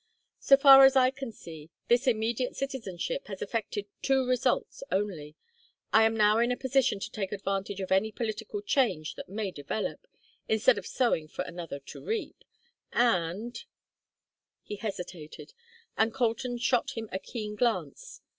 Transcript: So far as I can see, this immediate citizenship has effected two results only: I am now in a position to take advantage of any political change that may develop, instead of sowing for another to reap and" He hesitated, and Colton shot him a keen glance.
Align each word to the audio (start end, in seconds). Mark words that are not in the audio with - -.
So 0.39 0.57
far 0.57 0.83
as 0.83 0.95
I 0.95 1.11
can 1.11 1.31
see, 1.31 1.69
this 1.87 2.07
immediate 2.07 2.55
citizenship 2.55 3.27
has 3.27 3.39
effected 3.39 3.85
two 4.01 4.25
results 4.27 4.81
only: 4.91 5.35
I 5.93 6.05
am 6.05 6.17
now 6.17 6.39
in 6.39 6.51
a 6.51 6.57
position 6.57 6.99
to 6.99 7.11
take 7.11 7.31
advantage 7.31 7.79
of 7.81 7.91
any 7.91 8.11
political 8.11 8.63
change 8.63 9.13
that 9.13 9.29
may 9.29 9.51
develop, 9.51 10.07
instead 10.49 10.79
of 10.79 10.87
sowing 10.87 11.27
for 11.27 11.43
another 11.43 11.77
to 11.77 12.03
reap 12.03 12.43
and" 12.91 13.63
He 14.63 14.77
hesitated, 14.77 15.53
and 15.95 16.11
Colton 16.11 16.57
shot 16.57 16.97
him 16.97 17.07
a 17.11 17.19
keen 17.19 17.55
glance. 17.55 18.21